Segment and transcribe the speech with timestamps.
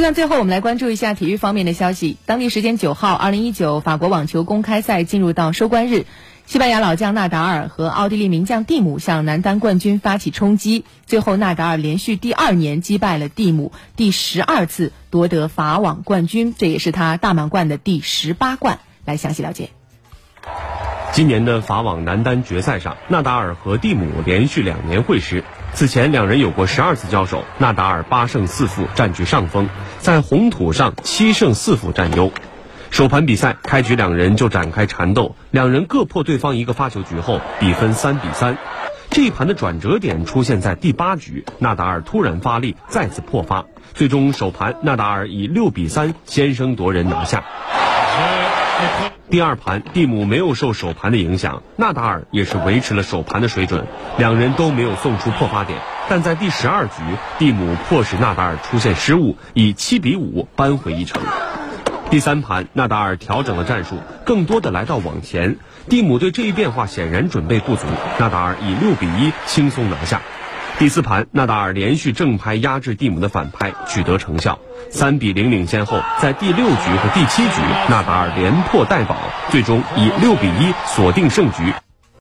[0.00, 2.16] 那最后，我们来关注一下体育方面的消息。
[2.24, 6.06] 当地时间九号，二零一九法国网球公开赛进入到收官日，
[6.46, 10.84] 西班牙老将纳达尔和奥地利名将蒂姆向男单冠军发起冲击。
[11.06, 18.80] 最后，纳达尔连续第二年击败了蒂姆，第十二次夺得法网冠军，这也是他大满贯的第十八冠。
[19.04, 19.79] 来详细了解。
[21.12, 25.42] 今年的法网男单决赛上，纳达尔和蒂姆连续两年会师。
[25.74, 29.68] 此前两人有过十二次交手，纳达尔八胜四负占据上风，
[29.98, 32.30] 在红土上七胜四负占优。
[32.90, 38.56] 首盘比赛开局两人就展开缠斗，两人各破对方一个发球局后，比分三比三。
[39.10, 47.42] 这一盘的转折点出现在第八局，纳达尔突然发力，再次破发，最终首盘纳达尔以六比三先声夺人拿下。
[49.30, 53.86] 第二盘，蒂姆没有受首盘的影响，纳达尔也是维持了首盘的水准，
[54.18, 55.78] 两人都没有送出破发点。
[56.08, 56.94] 但在第十二局，
[57.38, 61.22] 蒂姆迫使纳达尔出现失误，以七比五扳回一城。
[62.10, 67.86] 第三盘，纳达尔调整了战术，更多的来到网前，蒂姆对这一变化显然准备不足，
[68.18, 70.22] 纳达尔以六比一轻松拿下。
[70.80, 79.14] 第四盘，纳达尔连续正拍压制蒂姆的反拍，取得成效，三比零领先后，在第六局和第七局，纳达尔连破带保，
[79.50, 81.74] 最终以六比一锁定胜局。